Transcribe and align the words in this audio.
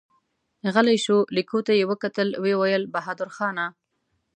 غلی 0.73 0.97
شو، 1.05 1.17
ليکو 1.35 1.59
ته 1.65 1.71
يې 1.79 1.85
وکتل، 1.91 2.29
ويې 2.41 2.55
ويل: 2.61 2.83
بهادرخانه! 2.93 3.65